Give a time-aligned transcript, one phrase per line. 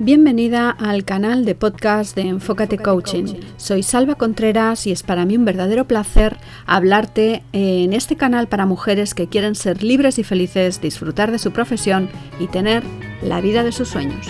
[0.00, 3.34] Bienvenida al canal de podcast de Enfócate Coaching.
[3.56, 6.36] Soy Salva Contreras y es para mí un verdadero placer
[6.66, 11.50] hablarte en este canal para mujeres que quieren ser libres y felices, disfrutar de su
[11.50, 12.84] profesión y tener
[13.24, 14.28] la vida de sus sueños.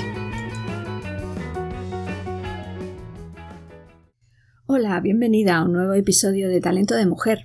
[4.65, 7.41] Hola, bienvenida a un nuevo episodio de Talento de Mujer.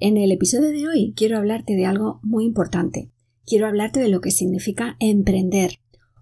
[0.00, 3.10] En el episodio de hoy quiero hablarte de algo muy importante.
[3.44, 5.80] Quiero hablarte de lo que significa emprender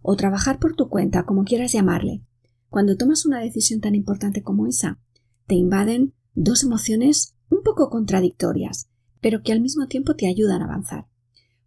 [0.09, 2.23] o trabajar por tu cuenta, como quieras llamarle.
[2.71, 5.01] Cuando tomas una decisión tan importante como esa,
[5.49, 8.89] te invaden dos emociones un poco contradictorias,
[9.21, 11.07] pero que al mismo tiempo te ayudan a avanzar.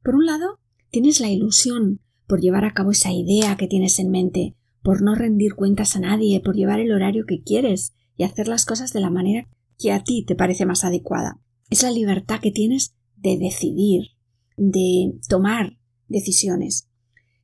[0.02, 0.58] Por un lado,
[0.90, 5.16] tienes la ilusión por llevar a cabo esa idea que tienes en mente, por no
[5.16, 9.02] rendir cuentas a nadie, por llevar el horario que quieres y hacer las cosas de
[9.02, 11.42] la manera que a ti te parece más adecuada.
[11.70, 14.12] Es la libertad que tienes de decidir,
[14.56, 16.89] de tomar decisiones.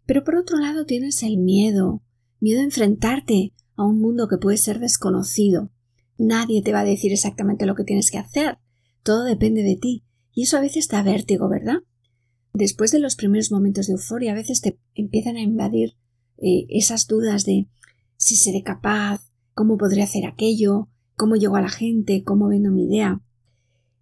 [0.06, 2.02] Pero por otro lado tienes el miedo,
[2.40, 5.72] miedo a enfrentarte a un mundo que puede ser desconocido.
[6.18, 8.60] Nadie te va a decir exactamente lo que tienes que hacer.
[9.04, 10.04] Todo depende de ti.
[10.34, 11.80] Y eso a veces da vértigo, ¿verdad?
[12.54, 15.96] Después de los primeros momentos de euforia, a veces te empiezan a invadir
[16.38, 17.68] eh, esas dudas de
[18.18, 22.86] si seré capaz, cómo podré hacer aquello, cómo llego a la gente, cómo vendo mi
[22.86, 23.22] idea.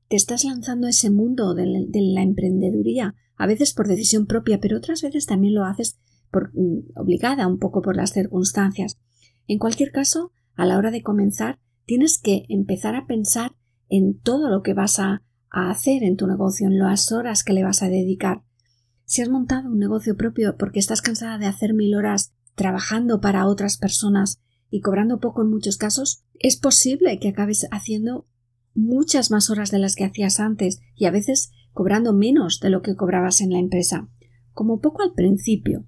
[0.07, 4.77] Te estás lanzando a ese mundo de la emprendeduría a veces por decisión propia, pero
[4.77, 5.99] otras veces también lo haces
[6.31, 8.97] por, mm, obligada un poco por las circunstancias.
[9.47, 13.51] En cualquier caso, a la hora de comenzar, tienes que empezar a pensar
[13.89, 17.51] en todo lo que vas a, a hacer en tu negocio, en las horas que
[17.51, 18.43] le vas a dedicar.
[19.03, 23.45] Si has montado un negocio propio porque estás cansada de hacer mil horas trabajando para
[23.45, 28.25] otras personas y cobrando poco en muchos casos, es posible que acabes haciendo
[28.73, 32.81] muchas más horas de las que hacías antes y a veces cobrando menos de lo
[32.81, 34.09] que cobrabas en la empresa,
[34.53, 35.85] como poco al principio,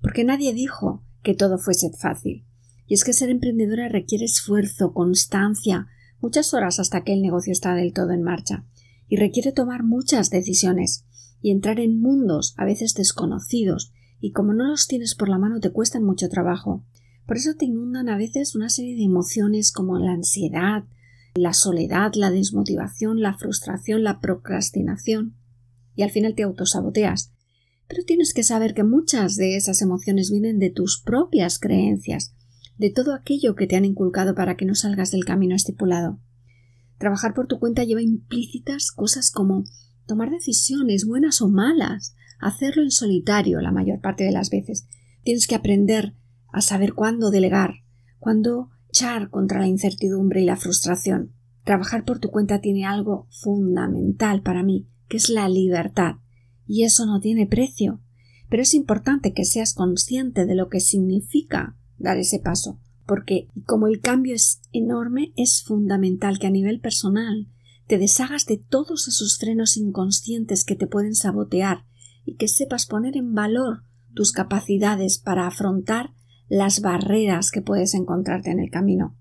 [0.00, 2.46] porque nadie dijo que todo fuese fácil.
[2.86, 5.88] Y es que ser emprendedora requiere esfuerzo, constancia,
[6.20, 8.64] muchas horas hasta que el negocio está del todo en marcha,
[9.08, 11.04] y requiere tomar muchas decisiones
[11.40, 15.60] y entrar en mundos a veces desconocidos, y como no los tienes por la mano
[15.60, 16.84] te cuestan mucho trabajo.
[17.26, 20.84] Por eso te inundan a veces una serie de emociones como la ansiedad,
[21.34, 25.34] la soledad, la desmotivación, la frustración, la procrastinación
[25.96, 27.32] y al final te autosaboteas.
[27.88, 32.34] Pero tienes que saber que muchas de esas emociones vienen de tus propias creencias,
[32.78, 36.20] de todo aquello que te han inculcado para que no salgas del camino estipulado.
[36.98, 39.64] Trabajar por tu cuenta lleva implícitas cosas como
[40.06, 44.86] tomar decisiones buenas o malas, hacerlo en solitario la mayor parte de las veces.
[45.22, 46.14] Tienes que aprender
[46.52, 47.74] a saber cuándo delegar,
[48.18, 48.70] cuándo
[49.30, 51.32] contra la incertidumbre y la frustración.
[51.64, 56.16] Trabajar por tu cuenta tiene algo fundamental para mí, que es la libertad.
[56.66, 58.00] Y eso no tiene precio.
[58.48, 63.88] Pero es importante que seas consciente de lo que significa dar ese paso, porque como
[63.88, 67.48] el cambio es enorme, es fundamental que a nivel personal
[67.88, 71.84] te deshagas de todos esos frenos inconscientes que te pueden sabotear
[72.24, 73.82] y que sepas poner en valor
[74.14, 76.10] tus capacidades para afrontar
[76.54, 79.16] las barreras que puedes encontrarte en el camino.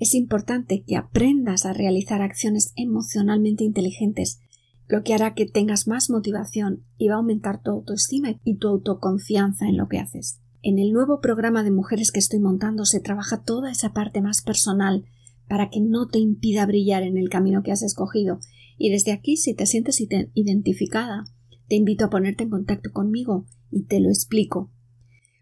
[0.00, 4.40] Es importante que aprendas a realizar acciones emocionalmente inteligentes,
[4.88, 8.66] lo que hará que tengas más motivación y va a aumentar tu autoestima y tu
[8.66, 10.40] autoconfianza en lo que haces.
[10.60, 14.42] En el nuevo programa de mujeres que estoy montando se trabaja toda esa parte más
[14.42, 15.04] personal
[15.46, 18.40] para que no te impida brillar en el camino que has escogido.
[18.76, 20.02] Y desde aquí, si te sientes
[20.34, 21.22] identificada,
[21.68, 24.72] te invito a ponerte en contacto conmigo y te lo explico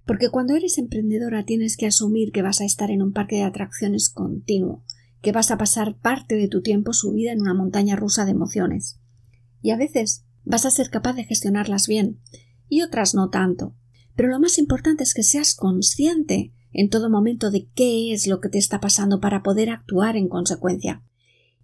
[0.08, 3.42] porque cuando eres emprendedora tienes que asumir que vas a estar en un parque de
[3.42, 4.82] atracciones continuo,
[5.20, 8.98] que vas a pasar parte de tu tiempo subida en una montaña rusa de emociones.
[9.60, 12.20] Y a veces vas a ser capaz de gestionarlas bien,
[12.70, 13.76] y otras no tanto.
[14.16, 18.40] Pero lo más importante es que seas consciente en todo momento de qué es lo
[18.40, 21.02] que te está pasando para poder actuar en consecuencia.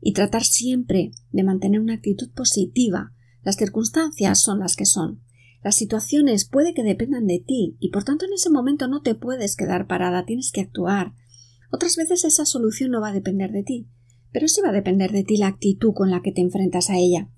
[0.03, 3.15] Y tratar siempre de mantener una actitud positiva.
[3.43, 5.23] Las circunstancias son las que son.
[5.65, 9.15] Las situaciones puede que dependan de ti y por tanto en ese momento no te
[9.15, 11.15] puedes quedar parada, tienes que actuar.
[11.73, 13.89] Otras veces esa solución no va a depender de ti,
[14.31, 16.99] pero sí va a depender de ti la actitud con la que te enfrentas a
[16.99, 17.31] ella.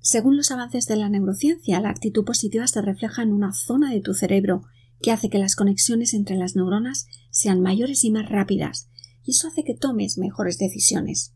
[0.00, 4.02] Según los avances de la neurociencia, la actitud positiva se refleja en una zona de
[4.02, 4.62] tu cerebro
[5.02, 8.88] que hace que las conexiones entre las neuronas sean mayores y más rápidas,
[9.24, 11.34] y eso hace que tomes mejores decisiones.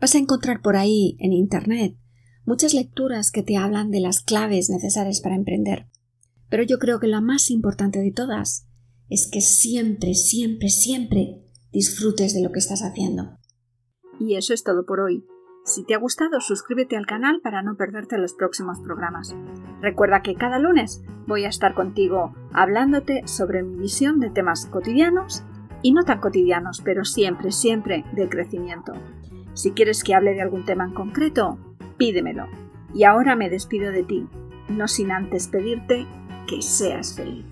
[0.00, 1.96] Vas a encontrar por ahí, en Internet,
[2.44, 5.86] muchas lecturas que te hablan de las claves necesarias para emprender.
[6.48, 8.66] Pero yo creo que la más importante de todas
[9.08, 11.42] es que siempre, siempre, siempre
[11.72, 13.38] disfrutes de lo que estás haciendo.
[14.18, 15.24] Y eso es todo por hoy.
[15.64, 19.34] Si te ha gustado, suscríbete al canal para no perderte los próximos programas.
[19.80, 25.44] Recuerda que cada lunes voy a estar contigo hablándote sobre mi visión de temas cotidianos
[25.82, 28.92] y no tan cotidianos, pero siempre, siempre de crecimiento.
[29.54, 31.58] Si quieres que hable de algún tema en concreto,
[32.02, 32.48] pídemelo.
[32.92, 34.26] Y ahora me despido de ti,
[34.68, 36.04] no sin antes pedirte
[36.48, 37.44] que seas feliz.